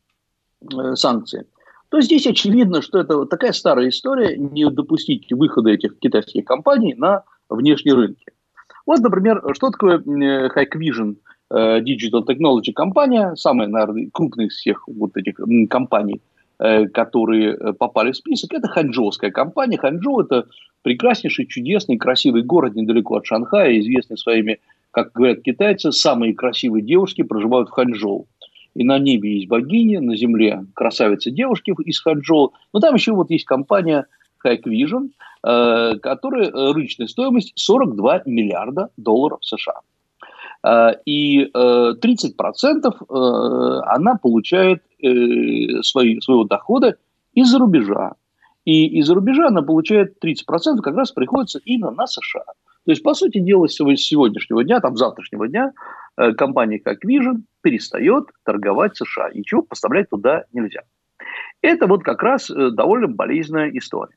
[0.61, 1.45] Э, санкции,
[1.91, 7.23] то здесь очевидно, что это такая старая история не допустить выхода этих китайских компаний на
[7.49, 8.25] внешние рынки.
[8.85, 11.17] Вот, например, что такое Hikvision
[11.53, 15.35] э, Digital Technology компания, самая, наверное, крупная из всех вот этих
[15.69, 16.21] компаний,
[16.59, 19.77] э, которые попали в список, это ханчжоуская компания.
[19.77, 20.45] Ханчжоу– это
[20.83, 24.59] прекраснейший, чудесный, красивый город недалеко от Шанхая, известный своими,
[24.91, 28.27] как говорят китайцы, самые красивые девушки проживают в Ханчжоу
[28.73, 32.49] и на небе есть богини, на земле красавицы девушки из Хаджо.
[32.73, 34.07] Но там еще вот есть компания
[34.45, 35.09] Hikvision,
[35.43, 39.81] э, которая э, рыночная стоимость 42 миллиарда долларов США.
[40.63, 44.83] Э, и 30% она получает
[45.81, 46.97] свои, своего дохода
[47.33, 48.13] из-за рубежа.
[48.63, 52.45] И из-за рубежа она получает 30% как раз приходится именно на США.
[52.85, 55.71] То есть, по сути дела, с сегодняшнего дня, там, завтрашнего дня,
[56.37, 59.29] компания как Vision перестает торговать США.
[59.33, 60.81] Ничего поставлять туда нельзя.
[61.61, 64.15] Это вот как раз э, довольно болезненная история.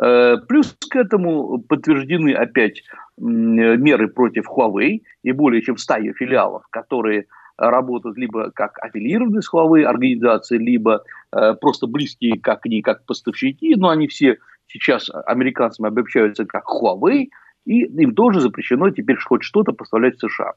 [0.00, 2.82] Э, плюс к этому подтверждены опять
[3.16, 9.52] меры против Huawei и более чем 100 ее филиалов, которые работают либо как аффилированные с
[9.52, 11.02] Huawei организации, либо
[11.60, 14.38] просто близкие как они, как поставщики, но они все
[14.68, 17.26] сейчас американцами обобщаются как Huawei–
[17.68, 20.54] и им тоже запрещено теперь хоть что-то поставлять в США.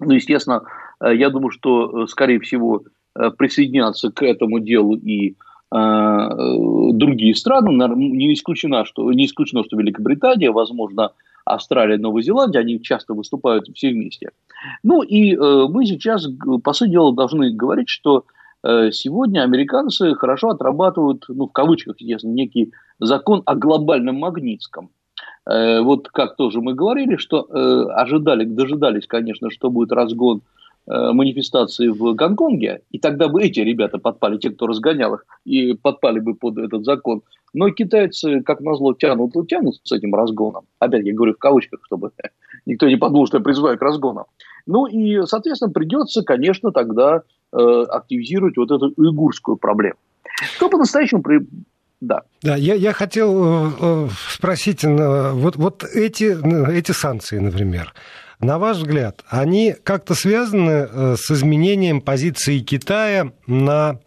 [0.00, 0.62] Ну, естественно,
[1.00, 2.82] э, я думаю, что, э, скорее всего,
[3.14, 5.36] э, присоединятся к этому делу и
[5.74, 7.70] другие страны.
[7.96, 11.12] Не исключено, что, не исключено, что Великобритания, возможно,
[11.46, 14.32] Австралия, Новая Зеландия, они часто выступают все вместе.
[14.82, 16.28] Ну и мы сейчас,
[16.62, 18.26] по сути дела, должны говорить, что
[18.62, 24.90] сегодня американцы хорошо отрабатывают, ну, в кавычках, естественно, некий закон о глобальном магнитском–
[25.46, 30.42] Э, вот как тоже мы говорили, что э, ожидали, дожидались, конечно, что будет разгон
[30.86, 35.74] э, манифестации в Гонконге, и тогда бы эти ребята подпали, те, кто разгонял их, и
[35.74, 37.22] подпали бы под этот закон.
[37.54, 40.64] Но китайцы, как назло, тянут и тянут с этим разгоном.
[40.78, 42.12] Опять я говорю в кавычках, чтобы
[42.66, 44.26] никто не подумал, что я призываю к разгону.
[44.66, 49.98] Ну и, соответственно, придется, конечно, тогда активизировать вот эту уйгурскую проблему.
[50.56, 51.22] Кто по-настоящему
[52.02, 52.22] да.
[52.42, 56.36] Да, я, я хотел э, э, спросить, вот, вот эти,
[56.76, 57.94] эти санкции, например,
[58.40, 64.00] на ваш взгляд, они как-то связаны э, с изменением позиции Китая на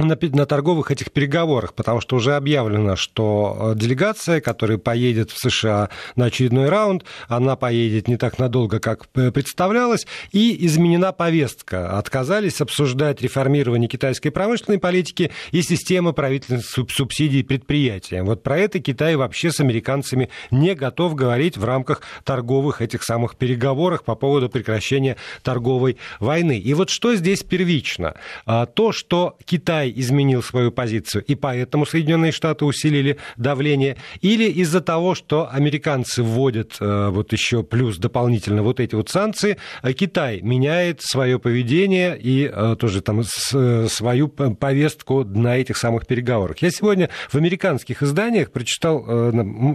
[0.00, 5.38] на, на торговых этих переговорах, потому что уже объявлено, что э, делегация, которая поедет в
[5.38, 11.96] США на очередной раунд, она поедет не так надолго, как представлялось, и изменена повестка.
[11.96, 18.26] Отказались обсуждать реформирование китайской промышленной политики и системы правительственных субсидий предприятиям.
[18.26, 23.36] Вот про это Китай вообще с американцами не готов говорить в рамках торговых этих самых
[23.36, 26.58] переговоров по поводу прекращения торговой войны.
[26.58, 28.14] И вот что здесь первично?
[28.44, 34.44] А, то, что Китай Китай изменил свою позицию, и поэтому Соединенные Штаты усилили давление, или
[34.44, 39.92] из-за того, что американцы вводят э, вот еще плюс дополнительно вот эти вот санкции, э,
[39.92, 46.58] Китай меняет свое поведение и э, тоже там свою повестку на этих самых переговорах.
[46.58, 49.04] Я сегодня в американских изданиях прочитал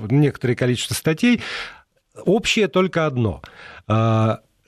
[0.10, 1.42] некоторое количество статей,
[2.26, 3.42] общее только одно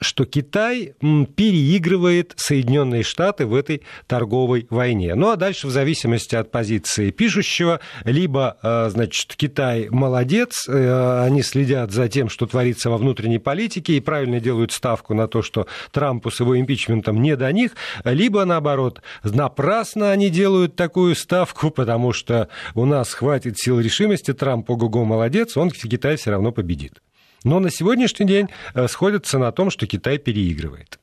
[0.01, 5.13] что Китай переигрывает Соединенные Штаты в этой торговой войне.
[5.13, 11.43] Ну а дальше в зависимости от позиции пишущего, либо, э, значит, Китай молодец, э, они
[11.43, 15.67] следят за тем, что творится во внутренней политике и правильно делают ставку на то, что
[15.91, 22.11] Трампу с его импичментом не до них, либо наоборот, напрасно они делают такую ставку, потому
[22.11, 27.01] что у нас хватит сил решимости, Трамп ого-го молодец, он Китай все равно победит.
[27.43, 30.99] Но на сегодняшний день э, сходятся на том, что Китай переигрывает.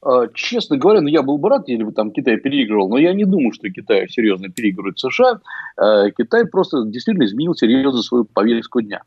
[0.00, 3.12] А, честно говоря, ну я был бы рад, если бы там Китай переигрывал, но я
[3.12, 5.40] не думаю, что Китай серьезно переигрывает США.
[5.76, 9.02] А, Китай просто действительно изменил серьезно свою повестку дня.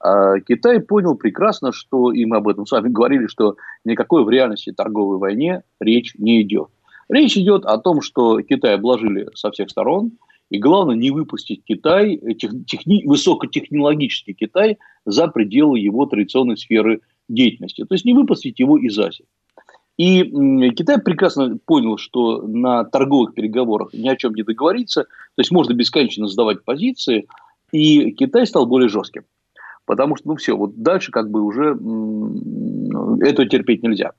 [0.00, 4.30] А, Китай понял прекрасно, что, и мы об этом с вами говорили, что никакой в
[4.30, 6.68] реальности торговой войне речь не идет.
[7.08, 10.12] Речь идет о том, что Китай обложили со всех сторон,
[10.50, 17.84] и главное не выпустить Китай, тех, техни, высокотехнологический Китай за пределы его традиционной сферы деятельности.
[17.84, 19.24] То есть не выпустить его из Азии.
[19.96, 20.22] И
[20.70, 25.72] Китай прекрасно понял, что на торговых переговорах ни о чем не договориться, то есть можно
[25.72, 27.26] бесконечно сдавать позиции,
[27.70, 29.22] и Китай стал более жестким.
[29.86, 31.76] Потому что, ну все, вот дальше как бы уже
[33.24, 34.12] это терпеть нельзя.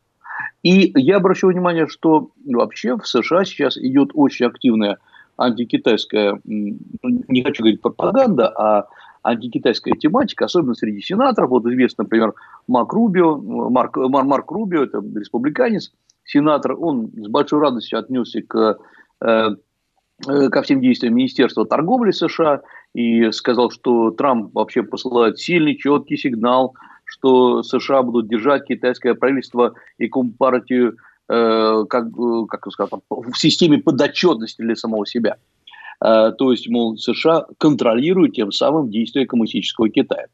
[0.64, 4.98] И я обращу внимание, что вообще в США сейчас идет очень активная
[5.38, 8.88] антикитайская, не хочу говорить пропаганда, а
[9.24, 11.50] антикитайская тематика, особенно среди сенаторов.
[11.50, 12.34] Вот известно, например,
[12.68, 15.92] Марк Рубио, Марк, Марк Рубио, это республиканец,
[16.24, 18.78] сенатор, он с большой радостью отнесся к,
[19.22, 19.50] э,
[20.28, 22.62] э, ко всем действиям Министерства торговли США
[22.94, 29.74] и сказал, что Трамп вообще посылает сильный, четкий сигнал, что США будут держать китайское правительство
[29.98, 30.98] и компартию
[31.30, 32.08] э, как,
[32.50, 35.38] как сказать, в системе подотчетности для самого себя.
[36.04, 40.28] Э, то есть, мол, США контролируют тем самым действия коммунистического Китая.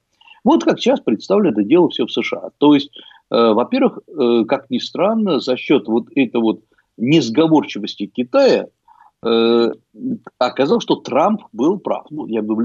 [0.44, 2.50] Вот как сейчас представлено это дело все в США.
[2.58, 2.92] То есть,
[3.30, 6.62] э, во-первых, э, как ни странно, за счет вот этой вот
[6.98, 8.68] несговорчивости Китая
[10.40, 12.08] оказалось, что Трамп был прав.
[12.10, 12.56] Ну, я бы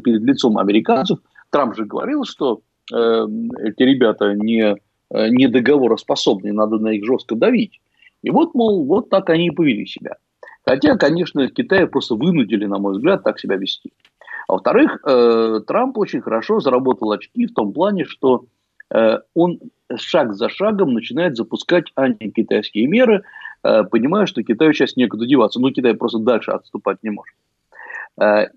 [0.00, 1.18] перед лицом американцев.
[1.50, 4.76] Трамп же говорил, что эти ребята не,
[5.10, 7.80] не договороспособны, надо на них жестко давить.
[8.22, 10.16] И вот, мол, вот так они и повели себя.
[10.64, 13.92] Хотя, конечно, Китай просто вынудили, на мой взгляд, так себя вести.
[14.48, 18.46] А во-вторых, э, Трамп очень хорошо заработал очки в том плане, что
[18.92, 19.60] э, он
[19.96, 23.22] шаг за шагом начинает запускать антикитайские меры,
[23.62, 25.60] э, понимая, что Китаю сейчас некуда деваться.
[25.60, 27.34] Но Китай просто дальше отступать не может.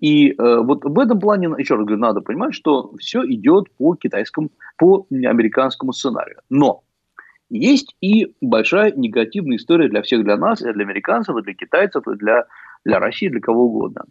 [0.00, 4.50] И вот в этом плане, еще раз говорю, надо понимать, что все идет по китайскому,
[4.78, 6.38] по американскому сценарию.
[6.48, 6.82] Но
[7.50, 12.46] есть и большая негативная история для всех, для нас, для американцев, для китайцев, для,
[12.84, 14.04] для России, для кого угодно.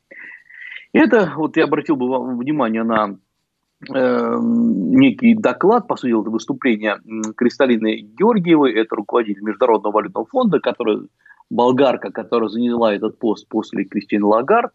[0.92, 3.18] Это, вот я обратил бы вам внимание на
[3.92, 6.98] э, некий доклад, по сути дела, выступление
[7.38, 11.08] Кристалины Георгиевой, это руководитель Международного валютного фонда, который,
[11.50, 14.74] болгарка, которая заняла этот пост после Кристины Лагард,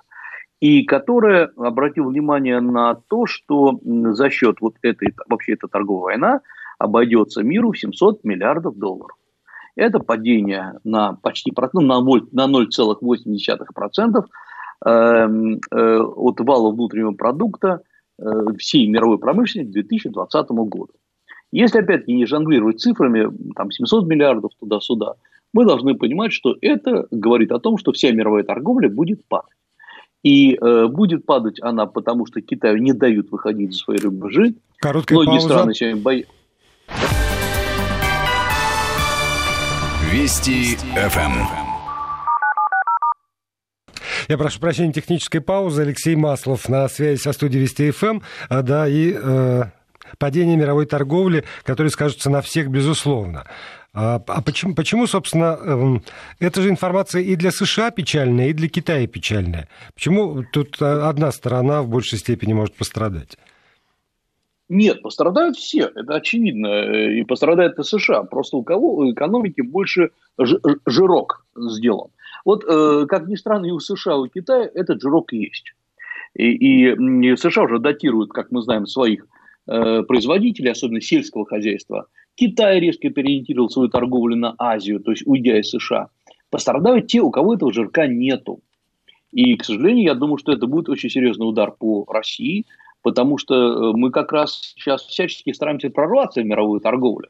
[0.61, 6.41] и которая обратила внимание на то, что за счет вот этой, вообще эта торговая война,
[6.79, 9.17] обойдется миру в 700 миллиардов долларов.
[9.77, 14.25] Это падение на почти ну, на 0,8%
[14.87, 17.81] эм, э, от вала внутреннего продукта
[18.19, 18.25] э,
[18.59, 20.91] всей мировой промышленности к 2020 году.
[21.51, 25.15] Если, опять-таки, не жонглировать цифрами, там 700 миллиардов туда-сюда,
[25.53, 29.51] мы должны понимать, что это говорит о том, что вся мировая торговля будет падать.
[30.25, 34.55] И э, будет падать она, потому что Китаю не дают выходить за свои рубежи.
[34.79, 35.49] Короткая Многие пауза.
[35.49, 36.33] страны сегодня боятся.
[40.11, 41.65] Вести ФМ.
[44.29, 45.83] Я прошу прощения, технической паузы.
[45.83, 48.21] Алексей Маслов на связи со студией Вести ФМ.
[48.49, 49.65] А, да, и э,
[50.19, 53.45] падение мировой торговли, которое скажется на всех, безусловно.
[53.95, 58.69] А, а почему, почему, собственно, э, эта же информация и для США печальная, и для
[58.69, 59.69] Китая печальная?
[59.95, 63.39] Почему тут одна сторона в большей степени может пострадать?
[64.69, 66.93] Нет, пострадают все, это очевидно.
[67.11, 68.25] И пострадает и США.
[68.25, 70.11] Просто у кого у экономики больше
[70.87, 72.11] жирок сделан.
[72.45, 75.73] Вот, э, как ни странно, и у США, и у Китая этот жирок есть.
[76.35, 79.27] И, и США уже датируют, как мы знаем, своих
[79.67, 82.09] э, производителей, особенно сельского хозяйства.
[82.35, 86.09] Китай резко переориентировал свою торговлю на Азию, то есть уйдя из США.
[86.51, 88.61] Пострадают те, у кого этого жирка нету.
[89.33, 92.67] И, к сожалению, я думаю, что это будет очень серьезный удар по России–
[93.05, 97.29] потому что э, мы как раз сейчас всячески стараемся прорваться в мировую торговлю.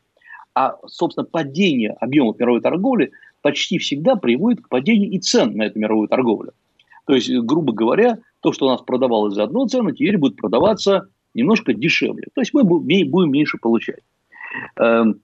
[0.54, 3.10] А, собственно, падение объемов мировой торговли
[3.42, 6.52] почти всегда приводит к падению и цен на эту мировую торговлю.
[7.06, 11.08] То есть, грубо говоря, то, что у нас продавалось за одну цену, теперь будет продаваться
[11.34, 12.28] немножко дешевле.
[12.34, 14.00] То есть мы будем меньше получать.
[14.76, 15.20] Эм,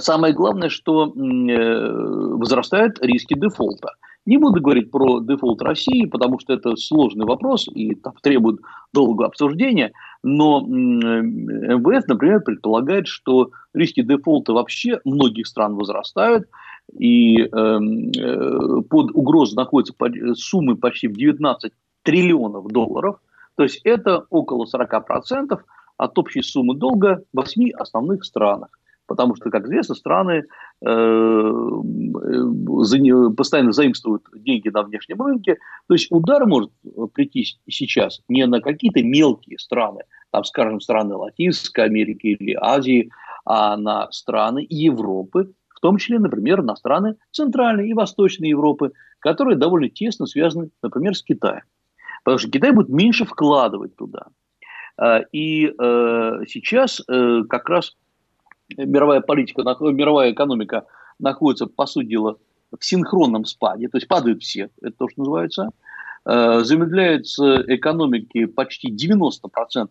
[0.00, 1.90] самое главное, что э,
[2.36, 3.90] возрастают риски дефолта.
[4.24, 8.60] Не буду говорить про дефолт России, потому что это сложный вопрос и требует
[8.92, 9.92] долгого обсуждения,
[10.22, 16.46] но МВФ, например, предполагает, что риски дефолта вообще многих стран возрастают,
[16.96, 19.94] и эм, э, под угрозой находятся
[20.34, 21.72] суммы почти в 19
[22.04, 23.16] триллионов долларов,
[23.56, 25.58] то есть это около 40%
[26.02, 28.70] от общей суммы долга в восьми основных странах.
[29.06, 30.44] Потому что, как известно, страны
[30.80, 35.58] э, э, постоянно заимствуют деньги на внешнем рынке.
[35.86, 36.72] То есть удар может
[37.12, 43.10] прийти сейчас не на какие-то мелкие страны, там, скажем, страны Латинской Америки или Азии,
[43.44, 49.58] а на страны Европы, в том числе, например, на страны Центральной и Восточной Европы, которые
[49.58, 51.62] довольно тесно связаны, например, с Китаем.
[52.24, 54.26] Потому что Китай будет меньше вкладывать туда.
[54.96, 57.96] А, и э, сейчас э, как раз
[58.76, 60.86] мировая политика, мировая экономика
[61.18, 62.36] находится, по сути дела,
[62.78, 65.70] в синхронном спаде, то есть падают все, это то, что называется.
[66.24, 69.88] Э, замедляются экономики почти 90%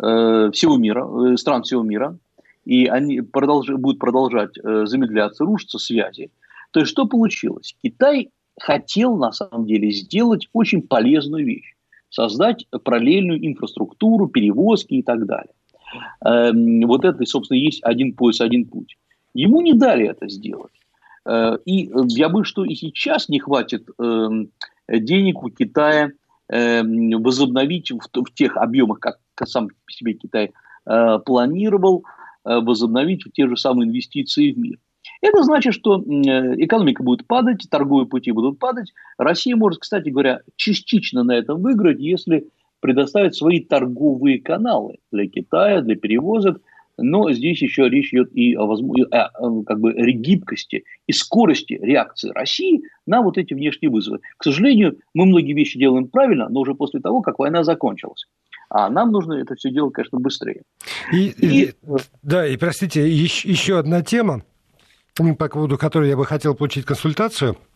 [0.00, 2.16] всего мира, стран всего мира,
[2.64, 6.30] и они продолж, будут продолжать замедляться, рушатся связи.
[6.70, 7.74] То есть что получилось?
[7.82, 8.30] Китай
[8.60, 11.74] хотел на самом деле сделать очень полезную вещь.
[12.10, 15.52] Создать параллельную инфраструктуру, перевозки и так далее.
[16.24, 18.96] Эм, вот это, собственно, есть один пояс, один путь.
[19.34, 20.72] Ему не дали это сделать.
[21.26, 24.50] Э, и я боюсь, что и сейчас не хватит эм,
[24.88, 26.12] денег у Китая
[26.48, 30.52] эм, возобновить в тех объемах, как сам по себе Китай
[30.86, 32.04] э, планировал,
[32.44, 34.78] э, возобновить те же самые инвестиции в мир.
[35.20, 38.92] Это значит, что экономика будет падать, торговые пути будут падать.
[39.16, 42.48] Россия может, кстати говоря, частично на этом выиграть, если
[42.80, 46.60] предоставить свои торговые каналы для Китая, для перевозок.
[47.00, 52.82] Но здесь еще речь идет и о, о как бы, гибкости и скорости реакции России
[53.06, 54.18] на вот эти внешние вызовы.
[54.36, 58.26] К сожалению, мы многие вещи делаем правильно, но уже после того, как война закончилась.
[58.68, 60.62] А нам нужно это все делать, конечно, быстрее.
[61.12, 61.70] И, и,
[62.22, 64.42] да, и простите, еще, еще одна тема
[65.36, 67.56] по поводу которой я бы хотел получить консультацию–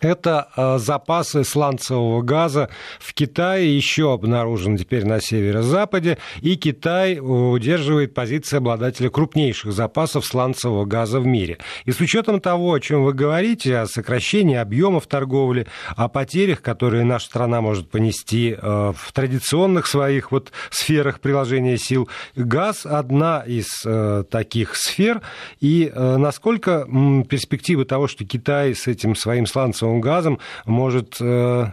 [0.00, 2.68] это э, запасы сланцевого газа
[2.98, 10.84] в Китае еще обнаружены теперь на северо-западе, и Китай удерживает позиции обладателя крупнейших запасов сланцевого
[10.84, 11.58] газа в мире.
[11.84, 17.04] И с учетом того, о чем вы говорите, о сокращении объемов торговли, о потерях, которые
[17.04, 23.66] наша страна может понести э, в традиционных своих вот сферах приложения сил, газ одна из
[23.84, 25.22] э, таких сфер,
[25.60, 26.86] и насколько
[27.28, 31.66] перспективы того, что Китай с этим своим сланцевым сланцевым газом может э,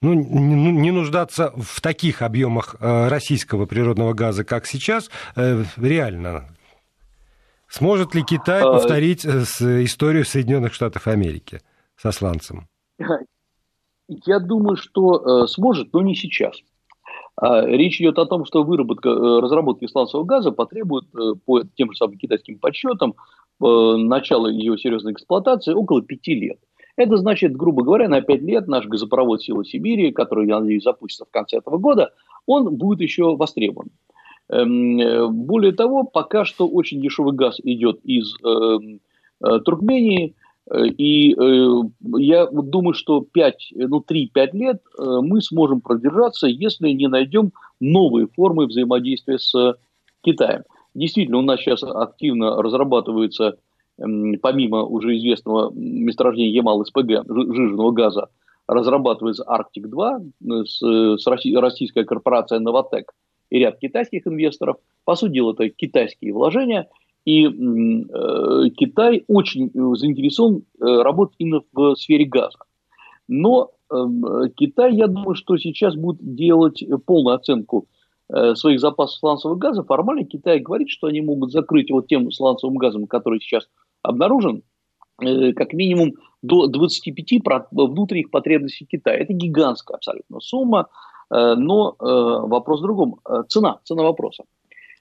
[0.00, 6.48] ну, не нуждаться в таких объемах э, российского природного газа, как сейчас, э, реально.
[7.68, 11.60] Сможет ли Китай а, повторить историю Соединенных Штатов Америки
[11.96, 12.68] со сланцем?
[14.08, 16.56] Я думаю, что сможет, но не сейчас.
[17.36, 21.04] А, речь идет о том, что выработка, разработки сланцевого газа потребует
[21.46, 23.14] по тем же самым китайским подсчетам
[23.60, 26.58] начала ее серьезной эксплуатации около пяти лет.
[26.96, 31.24] Это значит, грубо говоря, на 5 лет наш газопровод «Сила Сибири», который, я надеюсь, запустится
[31.24, 32.12] в конце этого года,
[32.46, 33.90] он будет еще востребован.
[34.48, 39.00] Эм, более того, пока что очень дешевый газ идет из эм,
[39.42, 40.34] э, Туркмении,
[40.70, 41.82] э, и э,
[42.18, 48.66] я думаю, что 5, ну, 3-5 лет мы сможем продержаться, если не найдем новые формы
[48.66, 49.76] взаимодействия с
[50.20, 50.62] Китаем.
[50.94, 53.56] Действительно, у нас сейчас активно разрабатывается
[53.96, 58.28] помимо уже известного месторождения Ямал-СПГ, жиженного газа,
[58.66, 60.78] разрабатывается Арктик-2 э, с,
[61.22, 63.12] с российская корпорация «Новотек»
[63.50, 64.78] и ряд китайских инвесторов.
[65.04, 66.88] По сути это китайские вложения,
[67.24, 72.58] и э, Китай очень заинтересован э, работать именно в сфере газа.
[73.28, 73.96] Но э,
[74.56, 77.86] Китай, я думаю, что сейчас будет делать полную оценку
[78.28, 79.84] э, своих запасов сланцевого газа.
[79.84, 83.68] Формально Китай говорит, что они могут закрыть вот тем сланцевым газом, который сейчас
[84.04, 84.62] обнаружен
[85.20, 87.42] э, как минимум до 25
[87.72, 89.16] внутренних потребностей Китая.
[89.16, 90.88] Это гигантская абсолютно сумма,
[91.30, 93.20] э, но э, вопрос в другом.
[93.48, 94.44] Цена, цена вопроса.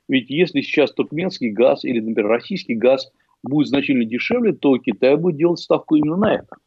[0.07, 3.11] Ведь если сейчас туркменский газ или, например, российский газ
[3.43, 6.57] будет значительно дешевле, то Китай будет делать ставку именно на это.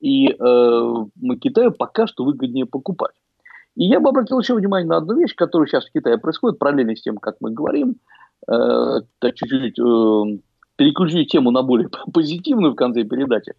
[0.00, 3.14] И Китаю пока что выгоднее покупать.
[3.74, 6.94] И я бы обратил еще внимание на одну вещь, которая сейчас в Китае происходит, параллельно
[6.94, 7.96] с тем, как мы говорим,
[8.46, 9.78] чуть-чуть
[10.80, 13.52] переключу тему на более позитивную в конце передачи.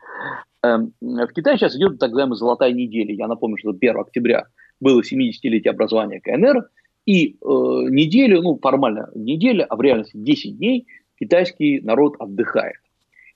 [0.64, 3.14] Эм, в Китае сейчас идет так называемая «золотая неделя».
[3.14, 4.48] Я напомню, что 1 октября
[4.80, 6.68] было 70-летие образования КНР,
[7.06, 10.88] и э, неделю, ну формально неделя, а в реальности 10 дней
[11.20, 12.78] китайский народ отдыхает.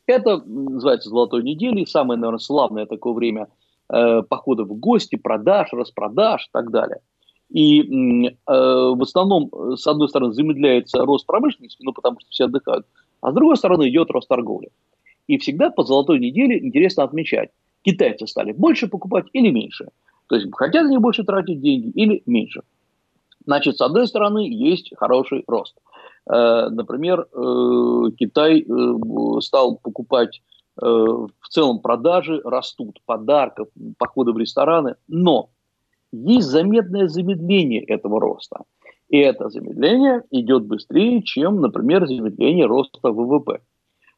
[0.07, 3.49] Это называется «золотой неделей», самое, наверное, славное такое время
[3.93, 7.01] э, походов в гости, продаж, распродаж и так далее.
[7.51, 12.87] И э, в основном, с одной стороны, замедляется рост промышленности, ну, потому что все отдыхают,
[13.25, 14.69] а с другой стороны идет рост торговли.
[15.25, 17.49] И всегда по золотой неделе интересно отмечать,
[17.81, 19.87] китайцы стали больше покупать или меньше.
[20.27, 22.61] То есть хотят они больше тратить деньги или меньше.
[23.47, 25.75] Значит, с одной стороны, есть хороший рост.
[26.29, 30.41] Э, например, э, Китай э, стал покупать
[30.77, 35.47] в целом продажи растут, подарков, походы в рестораны, но
[36.11, 38.65] есть заметное замедление этого роста.
[39.09, 43.61] И это замедление идет быстрее, чем, например, замедление роста ВВП.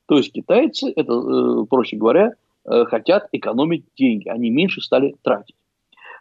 [0.07, 2.33] То есть китайцы, это, проще говоря,
[2.63, 5.55] хотят экономить деньги, они меньше стали тратить.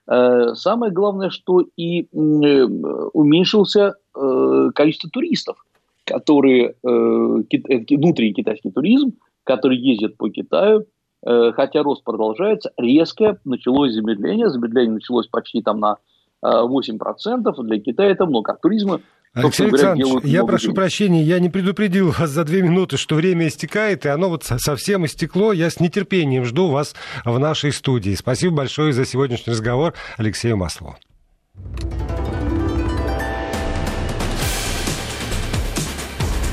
[0.07, 5.65] Самое главное, что и уменьшился количество туристов
[6.07, 9.15] которые, э, э внутренний китайский туризм,
[9.45, 10.87] который ездит по Китаю,
[11.27, 15.97] э, хотя рост продолжается, резко началось замедление, замедление началось почти там на
[16.43, 19.01] 8%, э, для Китая это много, а туризма
[19.37, 20.77] Алексей Александрович, я прошу денег.
[20.77, 25.05] прощения, я не предупредил вас за две минуты, что время истекает, и оно вот совсем
[25.05, 25.53] истекло.
[25.53, 28.15] Я с нетерпением жду вас в нашей студии.
[28.15, 30.97] Спасибо большое за сегодняшний разговор Алексею Маслову.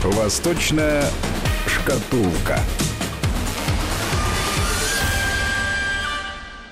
[0.04, 1.04] Восточная
[1.66, 2.60] шкатулка.